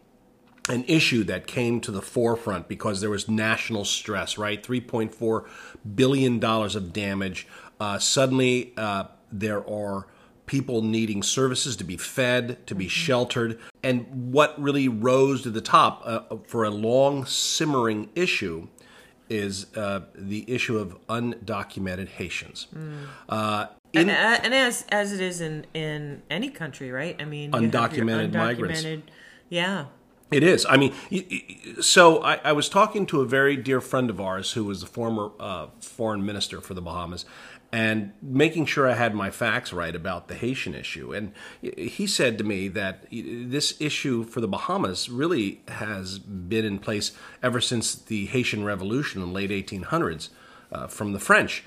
[0.68, 4.36] an issue that came to the forefront because there was national stress.
[4.36, 5.48] Right, three point four
[5.94, 7.48] billion dollars of damage.
[7.80, 10.06] Uh, suddenly, uh, there are
[10.46, 13.58] people needing services to be fed, to be sheltered.
[13.82, 18.66] And what really rose to the top uh, for a long simmering issue
[19.28, 22.66] is uh, the issue of undocumented Haitians.
[23.28, 27.16] Uh, in, and, uh, and as as it is in in any country, right?
[27.20, 28.84] I mean, your Undocumented migrants.
[29.48, 29.86] Yeah.
[30.30, 30.64] It is.
[30.68, 30.94] I mean,
[31.80, 34.86] so I, I was talking to a very dear friend of ours who was the
[34.86, 37.24] former uh, foreign minister for the Bahamas,
[37.72, 41.12] and making sure I had my facts right about the Haitian issue.
[41.12, 46.78] And he said to me that this issue for the Bahamas really has been in
[46.78, 50.30] place ever since the Haitian Revolution in the late 1800s
[50.72, 51.62] uh, from the French.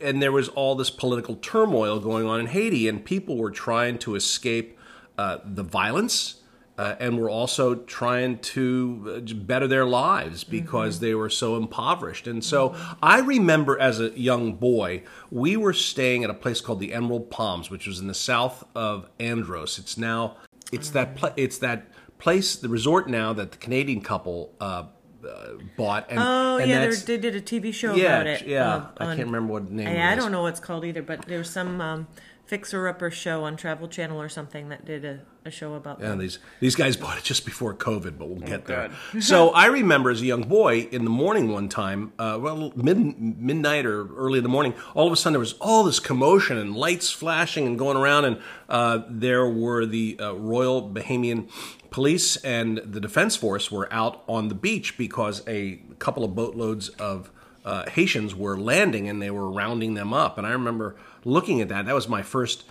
[0.00, 3.98] And there was all this political turmoil going on in Haiti, and people were trying
[3.98, 4.78] to escape
[5.18, 6.39] uh, the violence
[6.80, 11.04] uh, and were also trying to uh, better their lives because mm-hmm.
[11.04, 12.26] they were so impoverished.
[12.26, 12.92] And so mm-hmm.
[13.02, 17.30] I remember as a young boy, we were staying at a place called the Emerald
[17.30, 19.78] Palms, which was in the south of Andros.
[19.78, 20.38] It's now
[20.72, 20.94] it's mm-hmm.
[20.94, 24.54] that pl- it's that place, the resort now that the Canadian couple.
[24.58, 24.84] Uh,
[25.22, 26.06] uh, bought.
[26.08, 28.46] And, oh and yeah, they did a TV show yeah, about it.
[28.46, 29.86] Yeah, uh, I can't remember what name.
[29.86, 32.08] I, I, don't know what it's called either, but there was some um,
[32.50, 36.00] Fixer Upper show on Travel Channel or something that did a, a show about.
[36.00, 36.18] Yeah, them.
[36.18, 38.90] these these guys bought it just before COVID, but we'll oh, get there.
[39.20, 42.98] so I remember as a young boy in the morning one time, uh, well, mid,
[43.20, 46.58] midnight or early in the morning, all of a sudden there was all this commotion
[46.58, 51.48] and lights flashing and going around, and uh, there were the uh, Royal Bahamian
[51.90, 56.88] Police and the Defense Force were out on the beach because a couple of boatloads
[56.88, 57.30] of
[57.64, 60.38] uh, Haitians were landing and they were rounding them up.
[60.38, 61.86] And I remember looking at that.
[61.86, 62.64] That was my first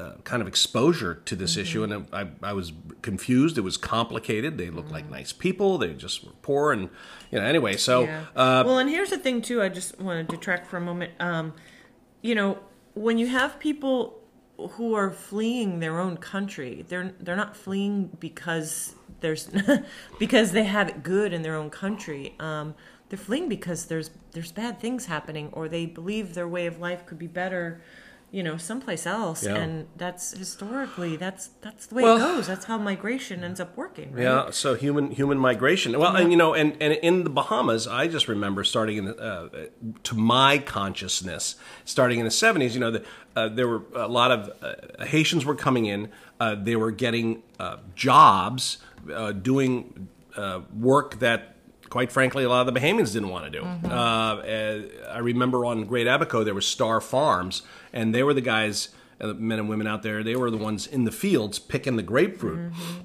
[0.00, 1.60] uh, kind of exposure to this mm-hmm.
[1.60, 2.72] issue, and I, I, was
[3.02, 3.58] confused.
[3.58, 4.56] It was complicated.
[4.56, 4.94] They looked mm-hmm.
[4.94, 5.76] like nice people.
[5.76, 6.88] They just were poor, and
[7.30, 7.44] you know.
[7.44, 8.24] Anyway, so yeah.
[8.34, 9.60] uh, well, and here's the thing too.
[9.60, 11.12] I just want to detract for a moment.
[11.20, 11.52] Um,
[12.22, 12.58] you know,
[12.94, 14.20] when you have people
[14.72, 19.50] who are fleeing their own country, they're they're not fleeing because there's
[20.18, 22.34] because they have it good in their own country.
[22.40, 22.74] Um,
[23.10, 27.04] they're fleeing because there's there's bad things happening or they believe their way of life
[27.04, 27.80] could be better
[28.32, 29.56] you know someplace else yeah.
[29.56, 33.76] and that's historically that's that's the way well, it goes that's how migration ends up
[33.76, 34.22] working right?
[34.22, 36.20] yeah so human human migration well yeah.
[36.20, 39.48] and you know and, and in the bahamas i just remember starting in uh,
[40.04, 44.30] to my consciousness starting in the 70s you know the, uh, there were a lot
[44.30, 48.78] of uh, haitians were coming in uh, they were getting uh, jobs
[49.12, 50.08] uh, doing
[50.78, 51.56] work that
[51.90, 53.62] quite frankly, a lot of the Bahamians didn't want to do.
[53.62, 53.86] Mm-hmm.
[53.86, 58.90] Uh, I remember on Great Abaco there was Star Farms, and they were the guys,
[59.20, 60.22] uh, men and women out there.
[60.22, 62.72] They were the ones in the fields picking the grapefruit.
[62.72, 63.00] Mm-hmm.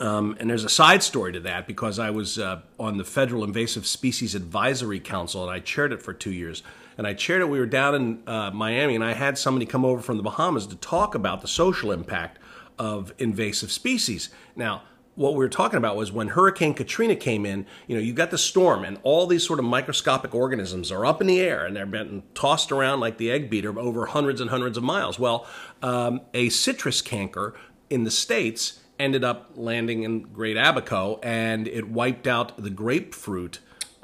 [0.00, 3.42] Um, and there's a side story to that because I was uh, on the Federal
[3.42, 6.62] Invasive Species Advisory Council and I chaired it for two years.
[6.96, 7.48] And I chaired it.
[7.48, 10.66] We were down in uh, Miami, and I had somebody come over from the Bahamas
[10.66, 12.40] to talk about the social impact
[12.76, 14.30] of invasive species.
[14.56, 14.82] Now,
[15.18, 18.30] what we were talking about was when Hurricane Katrina came in, you know, you got
[18.30, 21.74] the storm and all these sort of microscopic organisms are up in the air and
[21.74, 25.18] they're being tossed around like the egg beater over hundreds and hundreds of miles.
[25.18, 25.44] Well,
[25.82, 27.56] um, a citrus canker
[27.90, 33.58] in the States ended up landing in Great Abaco and it wiped out the grapefruit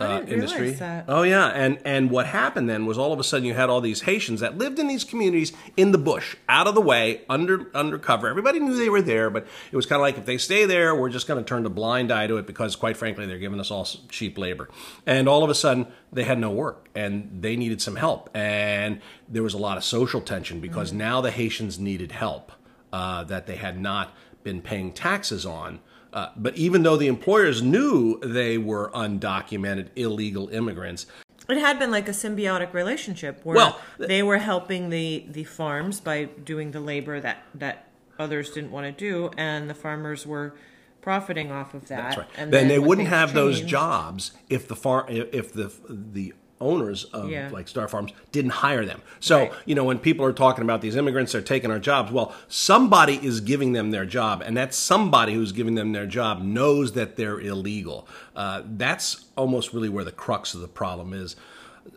[0.05, 0.77] uh, industry.
[1.09, 3.81] Oh yeah, and and what happened then was all of a sudden you had all
[3.81, 7.71] these Haitians that lived in these communities in the bush, out of the way, under
[7.75, 8.29] undercover.
[8.29, 10.95] Everybody knew they were there, but it was kind of like if they stay there,
[10.95, 13.61] we're just going to turn a blind eye to it because, quite frankly, they're giving
[13.61, 14.69] us all cheap labor.
[15.07, 19.01] And all of a sudden, they had no work and they needed some help, and
[19.29, 20.97] there was a lot of social tension because mm.
[20.97, 22.53] now the Haitians needed help
[22.93, 24.15] uh, that they had not
[24.45, 25.81] been paying taxes on.
[26.15, 31.07] Uh, but even though the employers knew they were undocumented illegal immigrants,
[31.49, 36.01] it had been like a symbiotic relationship where well, they were helping the, the farms
[36.01, 40.55] by doing the labor that, that others didn't want to do, and the farmers were
[41.03, 41.97] profiting off of that.
[41.97, 42.29] That's right.
[42.39, 46.33] And then, then they wouldn't have changed, those jobs if the farm if the the
[46.61, 47.49] owners of yeah.
[47.51, 49.03] like Star Farms didn't hire them.
[49.21, 49.53] So, right.
[49.65, 52.13] you know, when people are talking about these immigrants, they're taking our jobs.
[52.13, 56.43] Well, somebody is giving them their job, and that somebody who's giving them their job
[56.43, 58.09] knows that they're illegal.
[58.35, 61.37] Uh, that's almost really where the crux of the problem is.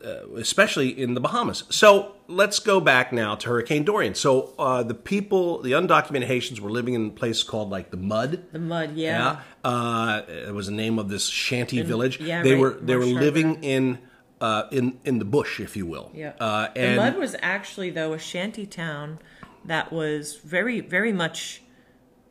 [0.03, 1.63] Uh, especially in the Bahamas.
[1.69, 4.15] So let's go back now to Hurricane Dorian.
[4.15, 7.97] So uh, the people, the undocumented Haitians, were living in a place called like the
[7.97, 8.43] Mud.
[8.51, 9.39] The Mud, yeah.
[9.63, 9.69] yeah.
[9.69, 12.19] Uh, it was the name of this shanty in, village.
[12.19, 12.59] Yeah, they right.
[12.59, 13.97] were they were living in
[14.41, 16.11] uh, in in the bush, if you will.
[16.13, 16.33] Yeah.
[16.39, 19.19] Uh, and the Mud was actually though a shanty town
[19.65, 21.63] that was very very much.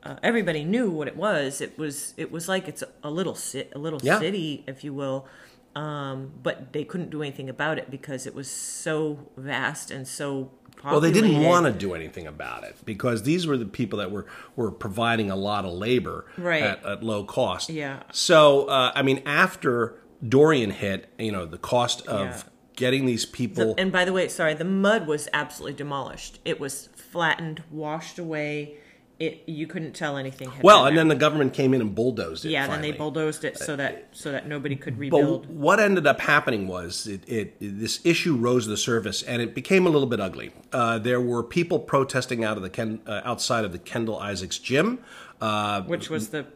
[0.02, 1.60] Uh, everybody knew what it was.
[1.60, 4.18] It was it was like it's a little sit a little yeah.
[4.18, 5.26] city, if you will.
[5.74, 10.52] Um, but they couldn't do anything about it because it was so vast and so
[10.76, 10.92] Populated.
[10.92, 14.10] Well, they didn't want to do anything about it because these were the people that
[14.10, 16.62] were were providing a lot of labor right.
[16.62, 17.70] at, at low cost.
[17.70, 18.02] Yeah.
[18.12, 22.42] So, uh, I mean, after Dorian hit, you know, the cost of yeah.
[22.76, 23.74] getting these people.
[23.74, 26.40] The, and by the way, sorry, the mud was absolutely demolished.
[26.44, 28.76] It was flattened, washed away.
[29.18, 30.50] it you couldn't tell anything.
[30.50, 32.50] Had Well, and then the government came in and bulldozed it.
[32.50, 35.46] yeah, then they bulldozed it so that so that nobody could But rebuild.
[35.48, 39.54] what ended up happening was it, it, this issue rose to the surface, and it
[39.54, 40.52] became a little bit ugly.
[40.72, 44.58] Uh, there were people protesting out of the Ken, uh, outside of the Kendal Isaacs
[44.58, 44.98] gym,
[45.40, 46.46] uh, which was the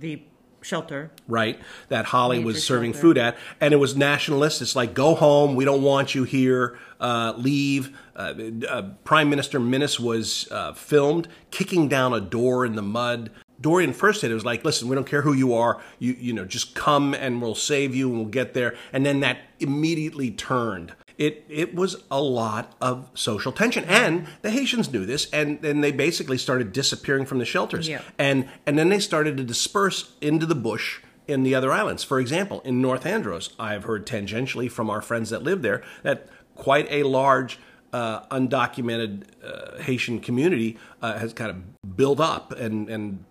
[0.00, 0.22] the
[0.68, 1.10] shelter.
[1.26, 1.58] right?
[1.88, 3.02] That Holly was serving shelter.
[3.02, 4.62] food at, and it was nationalist.
[4.62, 5.56] It's like, go home.
[5.56, 6.78] We don't want you here.
[7.00, 7.96] Uh, leave.
[8.14, 8.34] Uh,
[8.68, 13.30] uh, Prime Minister Minnis was uh, filmed kicking down a door in the mud.
[13.60, 15.80] Dorian first said it was like, listen, we don't care who you are.
[15.98, 18.76] You you know, just come and we'll save you and we'll get there.
[18.92, 20.94] And then that immediately turned.
[21.16, 25.80] It it was a lot of social tension, and the Haitians knew this, and then
[25.80, 27.88] they basically started disappearing from the shelters.
[27.88, 28.02] Yeah.
[28.18, 32.04] And and then they started to disperse into the bush in the other islands.
[32.04, 36.28] For example, in North Andros, I've heard tangentially from our friends that live there that
[36.54, 37.58] quite a large
[37.92, 43.24] uh, undocumented uh, Haitian community uh, has kind of built up and and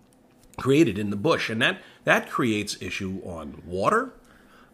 [0.58, 4.12] created in the bush, and that that creates issue on water,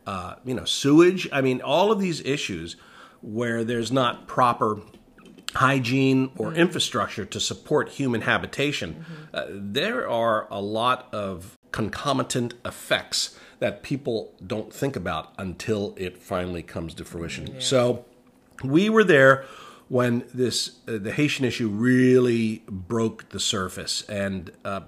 [0.07, 1.29] uh, you know, sewage.
[1.33, 2.77] I mean, all of these issues
[3.23, 4.81] where there's not proper
[5.55, 13.39] hygiene or infrastructure to support human habitation, uh, there are a lot of concomitant effects
[13.61, 17.61] that people don't think about until it finally comes to fruition.
[17.61, 18.05] So
[18.63, 19.45] we were there
[19.89, 24.81] when this uh, the Haitian issue really broke the surface, and uh,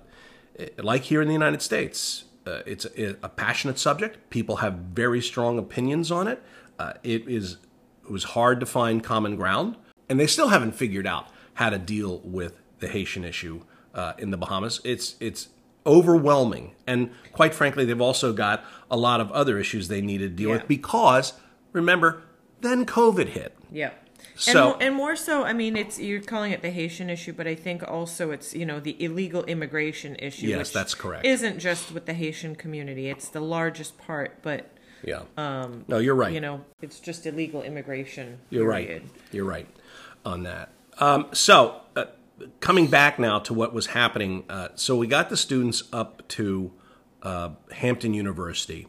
[0.78, 4.30] like here in the United States, uh, it's a, a passionate subject.
[4.30, 6.42] People have very strong opinions on it.
[6.78, 7.56] Uh, it is
[8.04, 9.76] it was hard to find common ground,
[10.08, 13.62] and they still haven't figured out how to deal with the Haitian issue
[13.94, 14.80] uh, in the Bahamas.
[14.84, 15.48] It's it's
[15.84, 20.28] overwhelming, and quite frankly, they've also got a lot of other issues they need to
[20.28, 20.56] deal Yeah.
[20.56, 21.32] with because
[21.72, 22.22] remember,
[22.60, 23.56] then COVID hit.
[23.70, 23.90] Yeah.
[24.36, 27.32] So- and, more, and more so, I mean, it's you're calling it the Haitian issue,
[27.32, 30.46] but I think also it's you know the illegal immigration issue.
[30.48, 31.24] Yes, that's correct.
[31.24, 34.42] Isn't just with the Haitian community; it's the largest part.
[34.42, 34.70] But
[35.02, 35.22] Yeah.
[35.36, 36.32] Um, no, you're right.
[36.32, 38.38] you know, it's just illegal immigration.
[38.50, 39.02] You're period.
[39.02, 39.10] right.
[39.32, 39.66] You're right
[40.24, 40.70] on that.
[40.98, 42.06] Um, so, uh,
[42.60, 46.72] coming back now to what was happening, uh, so we got the students up to
[47.22, 48.86] uh, Hampton University,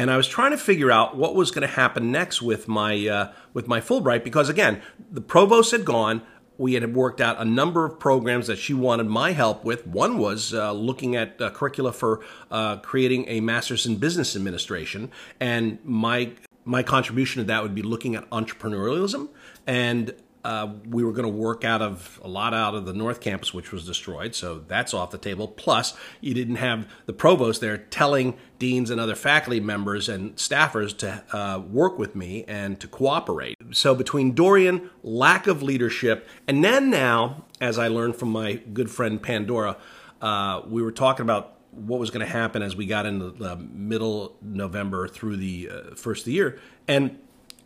[0.00, 3.06] and I was trying to figure out what was going to happen next with my
[3.06, 6.22] uh, with my Fulbright because again, the provost had gone.
[6.56, 9.86] We had worked out a number of programs that she wanted my help with.
[9.86, 15.10] One was uh, looking at uh, curricula for uh, creating a master's in business administration,
[15.38, 16.32] and my
[16.64, 19.28] my contribution to that would be looking at entrepreneurialism
[19.66, 23.20] and uh, we were going to work out of a lot out of the North
[23.20, 25.46] Campus, which was destroyed, so that's off the table.
[25.46, 30.96] Plus, you didn't have the provost there telling deans and other faculty members and staffers
[30.98, 33.56] to uh, work with me and to cooperate.
[33.72, 38.90] So, between Dorian, lack of leadership, and then now, as I learned from my good
[38.90, 39.76] friend Pandora,
[40.22, 43.56] uh, we were talking about what was going to happen as we got into the
[43.56, 47.18] middle November through the uh, first of the year, and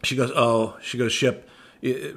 [0.02, 1.48] she goes, "Oh, she goes, ship."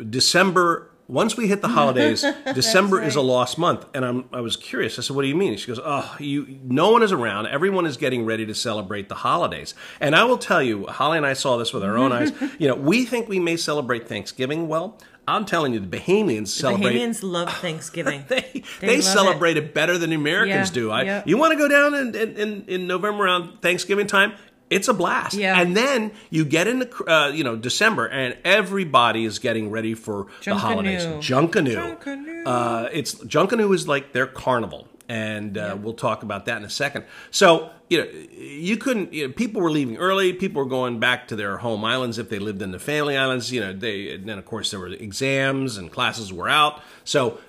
[0.10, 0.92] December.
[1.10, 4.26] Once we hit the holidays, December is a lost month, and I'm.
[4.34, 5.00] I was curious.
[5.00, 6.60] I said, "What do you mean?" She goes, "Oh, you.
[6.64, 7.48] No one is around.
[7.48, 11.26] Everyone is getting ready to celebrate the holidays." And I will tell you, Holly and
[11.26, 12.34] I saw this with our own eyes.
[12.60, 14.98] You know, we think we may celebrate Thanksgiving well.
[15.30, 16.96] I'm telling you, the Bahamians celebrate.
[16.96, 18.26] Bahamians love Thanksgiving.
[18.30, 19.74] They, They they, celebrate it.
[19.74, 20.92] better than the Americans Yeah, do.
[20.92, 21.24] I, yeah.
[21.26, 24.34] You want to go down in, in, in November around Thanksgiving time?
[24.70, 25.36] It's a blast.
[25.36, 25.60] Yeah.
[25.60, 30.28] And then you get into uh, you know December, and everybody is getting ready for
[30.44, 31.06] the holidays.
[31.06, 31.50] Junkanoo.
[31.50, 32.00] Junkanoo.
[32.00, 32.44] Junkanoo.
[32.46, 36.70] Uh, it's Junkanoo is like their carnival, and uh, we'll talk about that in a
[36.70, 37.06] second.
[37.32, 39.14] So you know, you couldn't.
[39.14, 40.34] You know, people were leaving early.
[40.34, 43.52] People were going back to their home islands if they lived in the family islands.
[43.52, 46.82] You know, they and then of course there were exams and classes were out.
[47.06, 47.40] So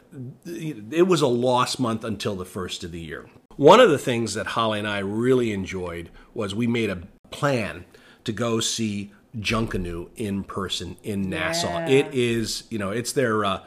[0.47, 3.29] it was a lost month until the first of the year.
[3.59, 7.85] One of the things that Holly and I really enjoyed was we made a plan
[8.25, 11.69] to go see Junkanoo in person in Nassau.
[11.69, 11.89] Yeah.
[11.89, 13.63] It is, you know, it's their uh,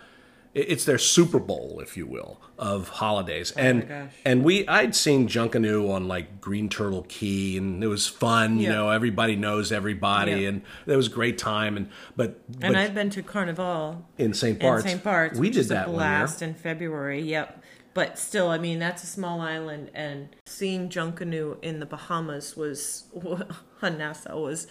[0.54, 3.52] it's their Super Bowl, if you will, of holidays.
[3.52, 4.12] and Oh gosh.
[4.26, 8.60] and we I'd seen Junkanoo on like Green Turtle Cay, and it was fun.
[8.60, 10.50] You know, everybody knows everybody, Yeah.
[10.50, 11.78] and it was a great time.
[11.78, 14.60] And but and but I've been to Carnival in St.
[14.60, 15.04] Bart's, St.
[15.04, 15.38] Bart's.
[15.40, 16.00] we did that a one year.
[16.00, 17.22] blast in February.
[17.22, 17.61] Yep.
[17.94, 23.04] But still, I mean, that's a small island, and seeing Junkanoo in the Bahamas was
[23.82, 24.68] on Nassau was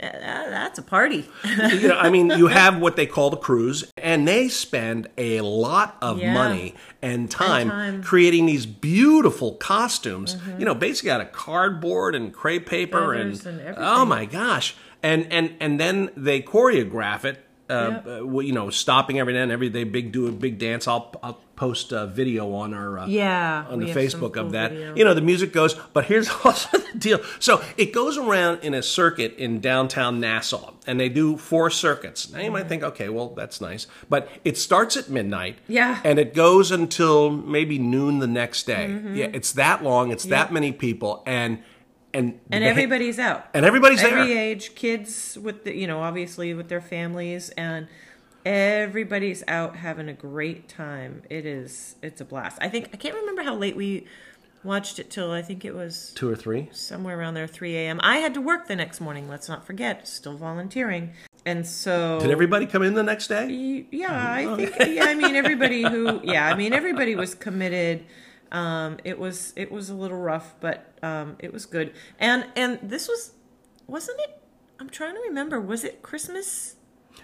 [0.00, 1.28] uh, that's a party.
[1.72, 5.40] you know, I mean, you have what they call the crews, and they spend a
[5.40, 6.32] lot of Yeah.
[6.32, 7.94] money and time, time.
[7.94, 8.02] Mm-hmm.
[8.04, 10.36] creating these beautiful costumes.
[10.58, 13.74] You know, basically out of cardboard and crepe paper and, and everything.
[13.76, 18.06] oh my gosh, and and and then they choreograph it Uh, Yep.
[18.06, 20.88] uh, you know, stopping every now and every day, big do a big dance.
[20.88, 24.34] I'll I'll post a video on our uh, Yeah, on the we have some Facebook
[24.34, 24.70] cool of that.
[24.70, 24.94] video.
[24.94, 27.18] You know, the music goes, but here's also the deal.
[27.40, 32.30] So it goes around in a circuit in downtown Nassau, and they do four circuits.
[32.32, 36.00] Now you might think, okay, well that's nice, but it starts at midnight, Yeah.
[36.04, 38.86] and it goes until maybe noon the next day.
[38.90, 39.16] Mm-hmm.
[39.16, 40.12] Yeah, it's that long.
[40.12, 41.58] It's that many people, and
[42.14, 43.46] and and everybody's out.
[43.52, 44.38] and everybody's Every there.
[44.44, 47.88] age, kids with the, you know, obviously with their families, and
[48.44, 51.22] everybody's out having a great time.
[51.30, 52.58] It is, it's a blast.
[52.60, 54.06] I think I can't remember how late we
[54.64, 55.30] watched it till.
[55.32, 56.68] I think it was Two or three.
[56.72, 58.00] somewhere around there, 3 a.m.
[58.02, 59.28] I had to work the next morning.
[59.28, 61.12] Let's not forget, still volunteering,
[61.46, 63.86] and so Did everybody come in the next day?
[63.90, 64.74] Yeah, I think.
[64.96, 66.20] Yeah, I mean everybody who.
[66.24, 68.04] Yeah, I mean everybody was committed.
[68.50, 71.92] Um, it was it was a little rough, but um, it was good.
[72.18, 73.32] And and this was,
[73.86, 74.40] wasn't it?
[74.80, 75.60] I'm trying to remember.
[75.60, 76.76] Was it Christmas?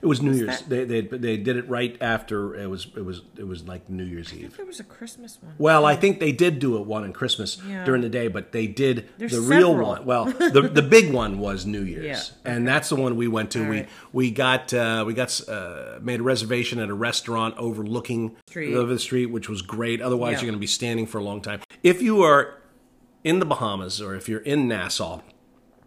[0.02, 0.60] It was New Year's.
[0.62, 3.88] that- They, they they did it right after it was it was it was like
[3.88, 4.56] New Year's Eve.
[4.56, 5.54] There was a Christmas one.
[5.58, 7.84] Well, I think they did do it one on Christmas Yeah.
[7.84, 10.04] during the day, but they did There's the real one.
[10.04, 10.24] Well,
[10.56, 12.04] the the big one was New Year's,
[12.44, 12.52] Yeah.
[12.52, 13.60] and that's the one we went to.
[13.68, 13.88] we right.
[14.12, 18.74] we got uh, we got uh, made a reservation at a restaurant overlooking Street.
[18.74, 20.00] over the street, which was great.
[20.02, 20.38] Otherwise, Yeah.
[20.40, 21.60] you're going to be standing for a long time.
[21.82, 22.60] If you are
[23.22, 25.20] in the Bahamas or if you're in Nassau,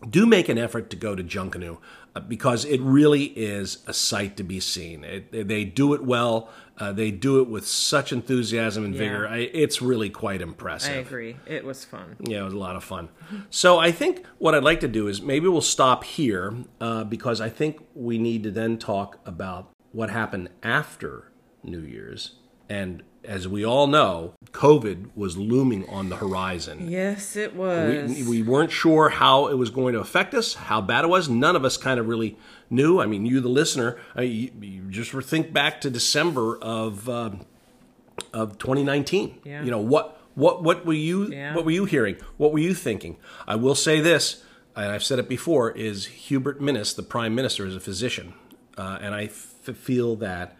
[0.09, 1.77] do make an effort to go to Junkanoo
[2.19, 5.03] because it really is a sight to be seen.
[5.03, 6.49] It, they do it well.
[6.77, 9.23] Uh, they do it with such enthusiasm and vigor.
[9.23, 9.33] Yeah.
[9.33, 10.95] I, it's really quite impressive.
[10.95, 11.37] I agree.
[11.47, 12.15] It was fun.
[12.19, 13.09] Yeah, it was a lot of fun.
[13.49, 17.41] So I think what I'd like to do is maybe we'll stop here uh, because
[17.41, 21.31] I think we need to then talk about what happened after
[21.63, 22.35] New Year's.
[22.69, 26.89] And as we all know, COVID was looming on the horizon.
[26.89, 28.09] Yes, it was.
[28.09, 31.27] We, we weren't sure how it was going to affect us, how bad it was.
[31.29, 32.37] None of us kind of really
[32.69, 32.99] knew.
[33.01, 37.45] I mean, you, the listener, uh, you, you just think back to December of um,
[38.33, 39.39] of 2019.
[39.43, 39.63] Yeah.
[39.63, 41.53] You know what what what were you Yeah.
[41.53, 42.15] what were you hearing?
[42.37, 43.17] What were you thinking?
[43.47, 44.43] I will say this,
[44.75, 48.33] and I've said it before: is Hubert Minnis, the Prime Minister, is a physician,
[48.77, 50.55] uh, and I f- feel that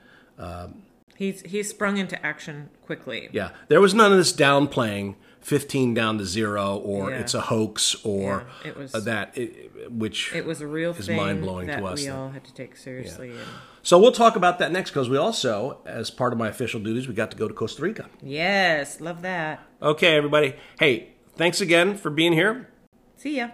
[1.18, 3.30] He's he sprung into action quickly.
[3.32, 7.20] Yeah, there was none of this downplaying 15 down to zero or Yeah.
[7.20, 10.92] it's a hoax or Yeah, it was- uh, that, it, which It was a real
[10.92, 12.02] is thing mind-blowing that to us.
[12.02, 13.30] we all had to take seriously.
[13.32, 13.40] and-
[13.82, 17.08] So we'll talk about that next because we also, as part of my official duties,
[17.08, 18.08] we got to go to Costa Rica.
[18.22, 19.62] Yes, love that.
[19.82, 20.56] Okay, everybody.
[20.80, 22.68] Hey, thanks again for being here.
[23.16, 23.50] See ya.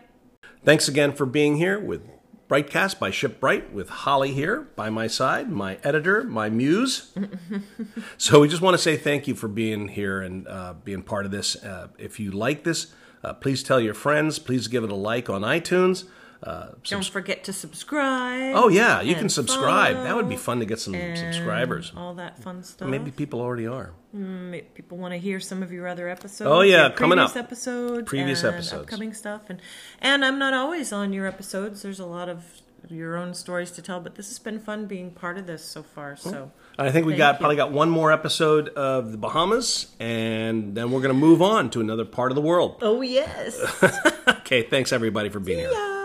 [0.65, 2.01] Thanks again for being here with
[2.49, 7.11] Brightcast by Ship Bright with Holly here by my side, my editor, my muse.
[8.17, 11.25] so we just want to say thank you for being here and uh, being part
[11.25, 11.55] of this.
[11.55, 14.39] Uh, if you like this, uh, please tell your friends.
[14.39, 16.03] Please give it a like on iTunes.
[16.43, 18.55] Uh, Don't forget to subscribe.
[18.57, 19.95] oh yeah, you can subscribe.
[19.95, 21.93] That would be fun to get some subscribers.
[21.95, 22.89] All that fun stuff.
[22.89, 23.93] Maybe people already are.
[24.11, 26.49] Maybe people want to hear some of your other episodes.
[26.51, 27.45] Oh, yeah, coming previous up.
[27.45, 28.83] episodes, Previous and episodes.
[28.83, 29.61] upcoming stuff, and
[30.01, 31.81] and I'm not always on your episodes.
[31.81, 32.43] There's a lot of
[32.89, 35.81] your own stories to tell, but this has been fun being part of this so
[35.81, 36.17] far.
[36.17, 37.39] So I think we Thank got you.
[37.39, 41.69] probably got one more episode of the Bahamas, and then we're going to move on
[41.69, 42.79] to another part of the world.
[42.81, 43.57] oh yes,
[44.39, 45.71] Okay, thanks everybody for being here.
[45.71, 46.01] yeah.